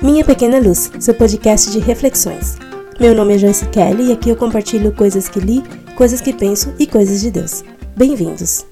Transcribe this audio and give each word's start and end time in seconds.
Minha 0.00 0.24
Pequena 0.24 0.60
Luz, 0.60 0.92
seu 1.00 1.12
podcast 1.12 1.72
de 1.72 1.80
reflexões. 1.80 2.56
Meu 3.00 3.16
nome 3.16 3.34
é 3.34 3.38
Joyce 3.38 3.66
Kelly 3.66 4.04
e 4.04 4.12
aqui 4.12 4.30
eu 4.30 4.36
compartilho 4.36 4.94
coisas 4.94 5.28
que 5.28 5.40
li, 5.40 5.60
coisas 5.96 6.20
que 6.20 6.32
penso 6.32 6.72
e 6.78 6.86
coisas 6.86 7.20
de 7.20 7.32
Deus. 7.32 7.64
Bem-vindos! 7.96 8.64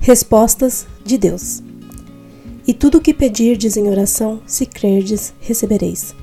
Respostas 0.00 0.86
de 1.04 1.18
Deus. 1.18 1.62
E 2.66 2.72
tudo 2.72 2.96
o 2.96 3.00
que 3.02 3.12
pedirdes 3.12 3.76
em 3.76 3.90
oração, 3.90 4.40
se 4.46 4.64
crerdes, 4.64 5.34
recebereis. 5.38 6.14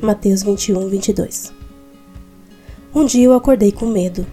Mateus 0.00 0.42
21, 0.42 0.88
22. 0.88 1.52
Um 2.92 3.04
dia 3.04 3.26
eu 3.26 3.32
acordei 3.32 3.70
com 3.70 3.86
medo. 3.86 4.26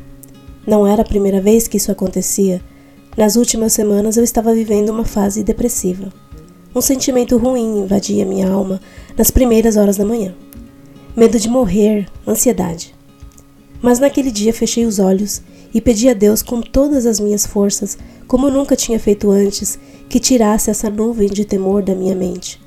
Não 0.66 0.88
era 0.88 1.04
a 1.04 1.06
primeira 1.06 1.40
vez 1.40 1.68
que 1.68 1.78
isso 1.78 1.92
acontecia, 1.92 2.60
nas 3.18 3.36
últimas 3.36 3.74
semanas 3.74 4.18
eu 4.18 4.24
estava 4.24 4.54
vivendo 4.54 4.90
uma 4.90 5.06
fase 5.06 5.44
depressiva. 5.44 6.12
Um 6.76 6.82
sentimento 6.82 7.38
ruim 7.38 7.80
invadia 7.80 8.26
minha 8.26 8.50
alma 8.50 8.80
nas 9.18 9.32
primeiras 9.32 9.76
horas 9.76 9.98
da 9.98 10.06
manhã. 10.06 10.36
Medo 11.16 11.40
de 11.40 11.50
morrer, 11.50 12.08
ansiedade. 12.28 12.94
Mas 13.82 14.00
naquele 14.00 14.32
dia 14.32 14.54
fechei 14.54 14.86
os 14.86 15.00
olhos 15.00 15.42
e 15.74 15.82
pedi 15.82 16.10
a 16.10 16.14
Deus 16.14 16.42
com 16.42 16.62
todas 16.62 17.06
as 17.06 17.20
minhas 17.20 17.46
forças, 17.46 17.98
como 18.28 18.50
nunca 18.50 18.76
tinha 18.76 19.00
feito 19.00 19.32
antes, 19.32 19.80
que 20.08 20.20
tirasse 20.20 20.70
essa 20.70 20.90
nuvem 20.90 21.30
de 21.30 21.46
temor 21.46 21.82
da 21.82 21.96
minha 21.96 22.16
mente. 22.16 22.60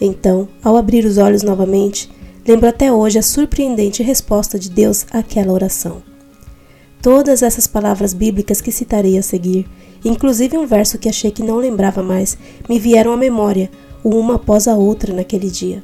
Então, 0.00 0.48
ao 0.62 0.76
abrir 0.76 1.04
os 1.04 1.18
olhos 1.18 1.42
novamente, 1.42 2.10
lembro 2.46 2.68
até 2.68 2.92
hoje 2.92 3.18
a 3.18 3.22
surpreendente 3.22 4.02
resposta 4.02 4.58
de 4.58 4.70
Deus 4.70 5.06
àquela 5.10 5.52
oração. 5.52 6.02
Todas 7.00 7.42
essas 7.42 7.66
palavras 7.66 8.12
bíblicas 8.12 8.60
que 8.60 8.72
citarei 8.72 9.16
a 9.16 9.22
seguir 9.22 9.66
Inclusive 10.04 10.56
um 10.56 10.66
verso 10.66 10.98
que 10.98 11.08
achei 11.08 11.30
que 11.30 11.42
não 11.42 11.56
lembrava 11.56 12.02
mais 12.02 12.38
me 12.68 12.78
vieram 12.78 13.12
à 13.12 13.16
memória, 13.16 13.70
uma 14.04 14.36
após 14.36 14.68
a 14.68 14.74
outra 14.74 15.12
naquele 15.12 15.50
dia. 15.50 15.82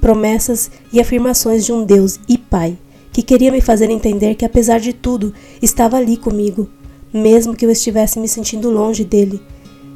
Promessas 0.00 0.70
e 0.92 1.00
afirmações 1.00 1.64
de 1.64 1.72
um 1.72 1.84
Deus 1.84 2.18
e 2.28 2.38
Pai 2.38 2.78
que 3.12 3.22
queria 3.22 3.50
me 3.50 3.60
fazer 3.60 3.90
entender 3.90 4.34
que 4.34 4.44
apesar 4.44 4.78
de 4.78 4.92
tudo 4.92 5.32
estava 5.62 5.96
ali 5.96 6.18
comigo, 6.18 6.68
mesmo 7.12 7.56
que 7.56 7.64
eu 7.64 7.70
estivesse 7.70 8.18
me 8.18 8.28
sentindo 8.28 8.70
longe 8.70 9.04
dele. 9.04 9.40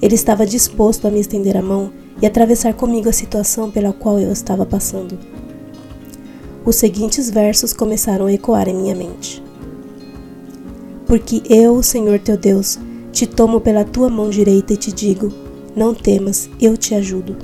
Ele 0.01 0.15
estava 0.15 0.47
disposto 0.47 1.07
a 1.07 1.11
me 1.11 1.21
estender 1.21 1.55
a 1.55 1.61
mão 1.61 1.93
e 2.23 2.27
atravessar 2.27 2.73
comigo 2.73 3.11
a 3.11 3.13
situação 3.13 3.71
pela 3.71 3.93
qual 3.93 4.19
eu 4.19 4.33
estava 4.33 4.65
passando. 4.65 5.19
Os 6.65 6.77
seguintes 6.77 7.29
versos 7.29 7.75
começaram 7.75 8.25
a 8.25 8.33
ecoar 8.33 8.69
em 8.69 8.75
minha 8.75 8.95
mente. 8.95 9.50
Porque 11.11 11.43
eu, 11.51 11.83
Senhor 11.83 12.21
teu 12.21 12.37
Deus, 12.37 12.79
te 13.11 13.27
tomo 13.27 13.61
pela 13.61 13.83
tua 13.85 14.09
mão 14.09 14.31
direita 14.31 14.75
e 14.75 14.77
te 14.77 14.93
digo: 14.93 15.33
Não 15.75 15.93
temas, 15.93 16.49
eu 16.61 16.77
te 16.77 16.95
ajudo. 16.95 17.37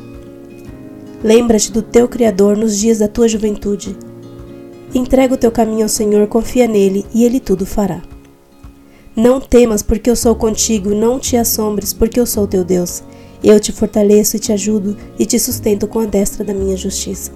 Lembra-te 1.21 1.73
do 1.73 1.83
teu 1.83 2.07
Criador 2.07 2.57
nos 2.57 2.79
dias 2.79 3.01
da 3.01 3.09
tua 3.09 3.27
juventude. 3.27 3.97
Entrega 4.95 5.35
o 5.35 5.37
teu 5.37 5.51
caminho 5.51 5.83
ao 5.83 5.89
Senhor, 5.89 6.29
confia 6.29 6.69
nele 6.69 7.05
e 7.13 7.25
ele 7.25 7.41
tudo 7.41 7.67
fará. 7.67 8.03
Não 9.17 9.41
temas, 9.41 9.83
porque 9.83 10.09
eu 10.09 10.15
sou 10.15 10.37
contigo, 10.37 10.95
não 10.95 11.19
te 11.19 11.37
assombres, 11.37 11.93
porque 11.93 12.21
eu 12.21 12.27
sou 12.27 12.47
teu 12.47 12.63
Deus. 12.63 13.03
Eu 13.43 13.59
te 13.59 13.73
fortaleço 13.73 14.37
e 14.37 14.39
te 14.39 14.53
ajudo 14.53 14.97
e 15.19 15.27
te 15.27 15.41
sustento 15.41 15.89
com 15.89 15.99
a 15.99 16.07
destra 16.07 16.45
da 16.45 16.55
minha 16.55 16.77
justiça. 16.77 17.33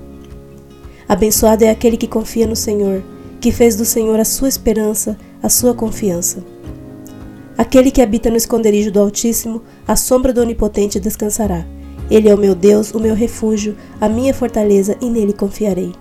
Abençoado 1.08 1.64
é 1.64 1.70
aquele 1.70 1.96
que 1.96 2.06
confia 2.06 2.46
no 2.46 2.54
Senhor, 2.54 3.02
que 3.40 3.50
fez 3.50 3.74
do 3.74 3.84
Senhor 3.84 4.20
a 4.20 4.24
sua 4.24 4.48
esperança, 4.48 5.18
a 5.42 5.48
sua 5.48 5.74
confiança. 5.74 6.44
Aquele 7.56 7.90
que 7.90 8.00
habita 8.00 8.30
no 8.30 8.36
esconderijo 8.36 8.90
do 8.90 9.00
Altíssimo, 9.00 9.62
a 9.86 9.94
sombra 9.94 10.32
do 10.32 10.40
Onipotente 10.40 10.98
descansará. 10.98 11.66
Ele 12.10 12.28
é 12.28 12.34
o 12.34 12.38
meu 12.38 12.54
Deus, 12.54 12.92
o 12.92 12.98
meu 12.98 13.14
refúgio, 13.14 13.76
a 14.00 14.08
minha 14.08 14.32
fortaleza, 14.34 14.96
e 15.00 15.08
nele 15.08 15.32
confiarei. 15.32 15.92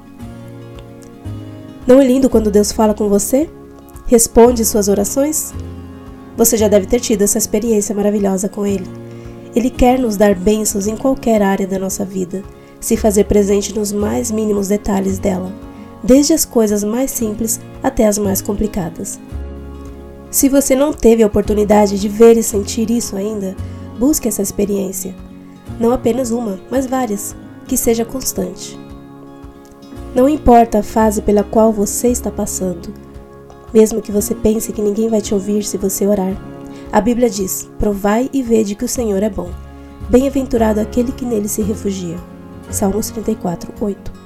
Não 1.85 1.99
é 2.01 2.05
lindo 2.05 2.29
quando 2.29 2.49
Deus 2.49 2.71
fala 2.71 2.93
com 2.93 3.09
você? 3.09 3.49
Responde 4.05 4.63
suas 4.63 4.87
orações? 4.87 5.53
Você 6.37 6.55
já 6.55 6.67
deve 6.67 6.85
ter 6.85 6.99
tido 6.99 7.23
essa 7.23 7.37
experiência 7.37 7.93
maravilhosa 7.93 8.47
com 8.47 8.65
Ele. 8.65 8.87
Ele 9.55 9.69
quer 9.69 9.99
nos 9.99 10.15
dar 10.15 10.35
bênçãos 10.35 10.87
em 10.87 10.95
qualquer 10.95 11.41
área 11.41 11.67
da 11.67 11.77
nossa 11.77 12.05
vida, 12.05 12.43
se 12.79 12.95
fazer 12.95 13.25
presente 13.25 13.77
nos 13.77 13.91
mais 13.91 14.31
mínimos 14.31 14.67
detalhes 14.69 15.19
dela, 15.19 15.51
desde 16.03 16.33
as 16.33 16.45
coisas 16.45 16.83
mais 16.83 17.11
simples 17.11 17.59
até 17.83 18.07
as 18.07 18.17
mais 18.17 18.41
complicadas. 18.41 19.19
Se 20.31 20.47
você 20.47 20.75
não 20.75 20.93
teve 20.93 21.23
a 21.23 21.27
oportunidade 21.27 21.99
de 21.99 22.07
ver 22.07 22.37
e 22.37 22.43
sentir 22.43 22.89
isso 22.91 23.15
ainda, 23.15 23.55
busque 23.97 24.27
essa 24.27 24.41
experiência. 24.41 25.15
Não 25.79 25.91
apenas 25.91 26.29
uma, 26.29 26.59
mas 26.69 26.85
várias, 26.85 27.35
que 27.67 27.75
seja 27.75 28.05
constante. 28.05 28.79
Não 30.13 30.29
importa 30.29 30.79
a 30.79 30.83
fase 30.83 31.21
pela 31.21 31.43
qual 31.43 31.71
você 31.71 32.09
está 32.09 32.29
passando, 32.29 32.93
mesmo 33.73 34.01
que 34.01 34.11
você 34.11 34.33
pense 34.35 34.71
que 34.71 34.81
ninguém 34.81 35.09
vai 35.09 35.21
te 35.21 35.33
ouvir 35.33 35.63
se 35.63 35.77
você 35.77 36.05
orar. 36.05 36.35
A 36.91 36.99
Bíblia 36.99 37.29
diz: 37.29 37.69
Provai 37.77 38.29
e 38.33 38.41
vede 38.41 38.75
que 38.75 38.85
o 38.85 38.89
Senhor 38.89 39.21
é 39.21 39.29
bom. 39.29 39.49
Bem-aventurado 40.09 40.79
aquele 40.79 41.11
que 41.11 41.25
nele 41.25 41.47
se 41.47 41.61
refugia. 41.61 42.17
Salmos 42.71 43.09
34, 43.11 43.71
8. 43.79 44.18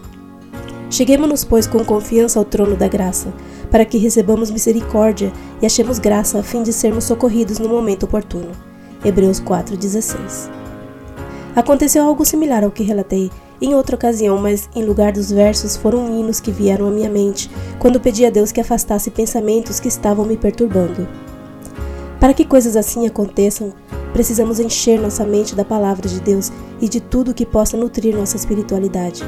Cheguemos-nos, 0.93 1.43
pois, 1.43 1.65
com 1.65 1.83
confiança 1.83 2.37
ao 2.37 2.45
trono 2.45 2.75
da 2.75 2.87
graça 2.87 3.33
para 3.71 3.83
que 3.83 3.97
recebamos 3.97 4.51
misericórdia 4.51 5.33
e 5.59 5.65
achemos 5.65 5.97
graça 5.97 6.37
a 6.37 6.43
fim 6.43 6.61
de 6.61 6.71
sermos 6.71 7.05
socorridos 7.05 7.57
no 7.57 7.67
momento 7.67 8.03
oportuno. 8.03 8.51
Hebreus 9.03 9.39
4:16. 9.39 10.51
Aconteceu 11.55 12.05
algo 12.05 12.23
similar 12.23 12.63
ao 12.63 12.69
que 12.69 12.83
relatei 12.83 13.31
em 13.59 13.73
outra 13.73 13.95
ocasião, 13.95 14.37
mas 14.37 14.69
em 14.75 14.85
lugar 14.85 15.11
dos 15.11 15.31
versos 15.31 15.75
foram 15.75 16.15
hinos 16.15 16.39
que 16.39 16.51
vieram 16.51 16.87
à 16.87 16.91
minha 16.91 17.09
mente 17.09 17.49
quando 17.79 17.99
pedi 17.99 18.23
a 18.23 18.29
Deus 18.29 18.51
que 18.51 18.61
afastasse 18.61 19.09
pensamentos 19.09 19.79
que 19.79 19.87
estavam 19.87 20.23
me 20.23 20.37
perturbando. 20.37 21.07
Para 22.19 22.35
que 22.35 22.45
coisas 22.45 22.75
assim 22.75 23.07
aconteçam, 23.07 23.73
precisamos 24.13 24.59
encher 24.59 24.99
nossa 24.99 25.25
mente 25.25 25.55
da 25.55 25.65
palavra 25.65 26.07
de 26.07 26.21
Deus 26.21 26.51
e 26.79 26.87
de 26.87 27.01
tudo 27.01 27.33
que 27.33 27.47
possa 27.47 27.75
nutrir 27.75 28.15
nossa 28.15 28.37
espiritualidade. 28.37 29.23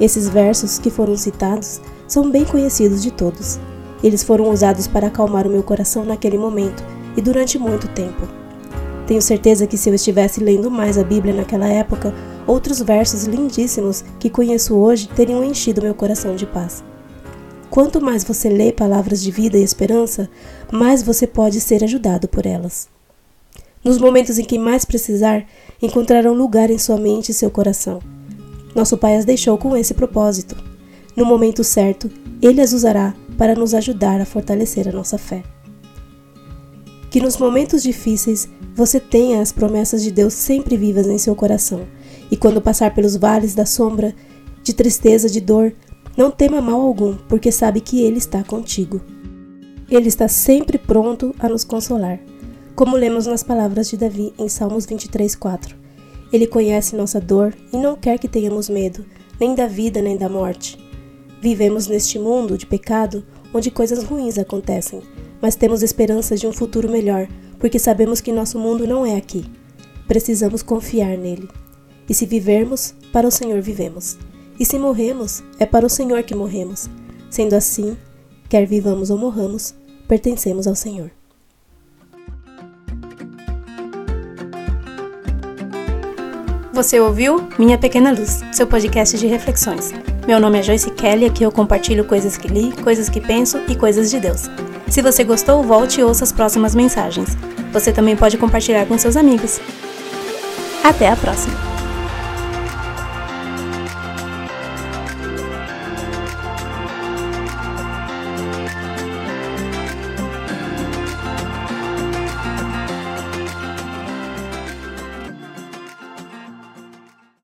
Esses 0.00 0.28
versos 0.28 0.78
que 0.78 0.90
foram 0.90 1.16
citados 1.16 1.80
são 2.08 2.30
bem 2.30 2.44
conhecidos 2.44 3.02
de 3.02 3.10
todos. 3.10 3.60
Eles 4.02 4.22
foram 4.22 4.48
usados 4.50 4.86
para 4.86 5.08
acalmar 5.08 5.46
o 5.46 5.50
meu 5.50 5.62
coração 5.62 6.04
naquele 6.04 6.38
momento 6.38 6.82
e 7.16 7.20
durante 7.20 7.58
muito 7.58 7.86
tempo. 7.88 8.26
Tenho 9.06 9.20
certeza 9.20 9.66
que 9.66 9.76
se 9.76 9.90
eu 9.90 9.94
estivesse 9.94 10.42
lendo 10.42 10.70
mais 10.70 10.96
a 10.96 11.04
Bíblia 11.04 11.34
naquela 11.34 11.68
época, 11.68 12.14
outros 12.46 12.80
versos 12.80 13.24
lindíssimos 13.24 14.02
que 14.18 14.30
conheço 14.30 14.74
hoje 14.74 15.08
teriam 15.08 15.44
enchido 15.44 15.82
meu 15.82 15.94
coração 15.94 16.34
de 16.34 16.46
paz. 16.46 16.82
Quanto 17.68 18.00
mais 18.00 18.24
você 18.24 18.48
lê 18.48 18.72
palavras 18.72 19.20
de 19.22 19.30
vida 19.30 19.58
e 19.58 19.62
esperança, 19.62 20.30
mais 20.72 21.02
você 21.02 21.26
pode 21.26 21.60
ser 21.60 21.84
ajudado 21.84 22.26
por 22.26 22.46
elas. 22.46 22.88
Nos 23.84 23.98
momentos 23.98 24.38
em 24.38 24.44
que 24.44 24.58
mais 24.58 24.84
precisar, 24.84 25.44
encontrarão 25.80 26.32
lugar 26.34 26.70
em 26.70 26.78
sua 26.78 26.96
mente 26.96 27.30
e 27.30 27.34
seu 27.34 27.50
coração. 27.50 28.00
Nosso 28.74 28.96
Pai 28.96 29.16
as 29.16 29.24
deixou 29.24 29.58
com 29.58 29.76
esse 29.76 29.94
propósito. 29.94 30.56
No 31.16 31.24
momento 31.24 31.64
certo, 31.64 32.10
Ele 32.40 32.60
as 32.60 32.72
usará 32.72 33.14
para 33.36 33.54
nos 33.54 33.74
ajudar 33.74 34.20
a 34.20 34.26
fortalecer 34.26 34.88
a 34.88 34.92
nossa 34.92 35.18
fé. 35.18 35.42
Que 37.10 37.20
nos 37.20 37.36
momentos 37.36 37.82
difíceis 37.82 38.48
você 38.74 39.00
tenha 39.00 39.40
as 39.40 39.50
promessas 39.50 40.02
de 40.02 40.10
Deus 40.10 40.32
sempre 40.32 40.76
vivas 40.76 41.06
em 41.06 41.18
seu 41.18 41.34
coração, 41.34 41.86
e 42.30 42.36
quando 42.36 42.60
passar 42.60 42.94
pelos 42.94 43.16
vales 43.16 43.54
da 43.54 43.66
sombra, 43.66 44.14
de 44.62 44.72
tristeza, 44.72 45.28
de 45.28 45.40
dor, 45.40 45.72
não 46.16 46.30
tema 46.30 46.60
mal 46.60 46.80
algum, 46.80 47.16
porque 47.28 47.50
sabe 47.50 47.80
que 47.80 48.02
Ele 48.02 48.18
está 48.18 48.44
contigo. 48.44 49.00
Ele 49.90 50.08
está 50.08 50.28
sempre 50.28 50.78
pronto 50.78 51.34
a 51.38 51.48
nos 51.48 51.64
consolar, 51.64 52.20
como 52.76 52.96
lemos 52.96 53.26
nas 53.26 53.42
palavras 53.42 53.90
de 53.90 53.96
Davi 53.96 54.32
em 54.38 54.48
Salmos 54.48 54.86
23, 54.86 55.34
4. 55.34 55.79
Ele 56.32 56.46
conhece 56.46 56.96
nossa 56.96 57.20
dor 57.20 57.54
e 57.72 57.76
não 57.76 57.96
quer 57.96 58.18
que 58.18 58.28
tenhamos 58.28 58.68
medo, 58.68 59.04
nem 59.38 59.54
da 59.54 59.66
vida 59.66 60.00
nem 60.00 60.16
da 60.16 60.28
morte. 60.28 60.78
Vivemos 61.40 61.86
neste 61.86 62.18
mundo 62.18 62.58
de 62.58 62.66
pecado 62.66 63.24
onde 63.52 63.70
coisas 63.70 64.04
ruins 64.04 64.38
acontecem, 64.38 65.02
mas 65.40 65.56
temos 65.56 65.82
esperança 65.82 66.36
de 66.36 66.46
um 66.46 66.52
futuro 66.52 66.90
melhor, 66.90 67.26
porque 67.58 67.78
sabemos 67.78 68.20
que 68.20 68.32
nosso 68.32 68.58
mundo 68.58 68.86
não 68.86 69.04
é 69.04 69.16
aqui. 69.16 69.44
Precisamos 70.06 70.62
confiar 70.62 71.16
nele. 71.16 71.48
E 72.08 72.14
se 72.14 72.26
vivermos, 72.26 72.94
para 73.12 73.26
o 73.26 73.30
Senhor 73.30 73.60
vivemos. 73.60 74.18
E 74.58 74.64
se 74.64 74.78
morremos, 74.78 75.42
é 75.58 75.64
para 75.64 75.86
o 75.86 75.90
Senhor 75.90 76.22
que 76.22 76.34
morremos. 76.34 76.88
Sendo 77.30 77.54
assim, 77.54 77.96
quer 78.48 78.66
vivamos 78.66 79.10
ou 79.10 79.16
morramos, 79.16 79.74
pertencemos 80.06 80.66
ao 80.66 80.74
Senhor. 80.74 81.10
Você 86.72 87.00
ouviu 87.00 87.48
Minha 87.58 87.76
Pequena 87.76 88.12
Luz, 88.12 88.42
seu 88.52 88.64
podcast 88.64 89.18
de 89.18 89.26
reflexões. 89.26 89.92
Meu 90.26 90.38
nome 90.38 90.60
é 90.60 90.62
Joyce 90.62 90.90
Kelly 90.92 91.26
aqui 91.26 91.42
eu 91.42 91.50
compartilho 91.50 92.04
coisas 92.04 92.36
que 92.36 92.46
li, 92.46 92.72
coisas 92.82 93.08
que 93.08 93.20
penso 93.20 93.60
e 93.68 93.74
coisas 93.74 94.08
de 94.08 94.20
Deus. 94.20 94.48
Se 94.88 95.02
você 95.02 95.24
gostou, 95.24 95.64
volte 95.64 96.00
e 96.00 96.04
ouça 96.04 96.22
as 96.22 96.32
próximas 96.32 96.74
mensagens. 96.74 97.36
Você 97.72 97.92
também 97.92 98.16
pode 98.16 98.38
compartilhar 98.38 98.86
com 98.86 98.96
seus 98.96 99.16
amigos. 99.16 99.60
Até 100.84 101.08
a 101.08 101.16
próxima! 101.16 101.69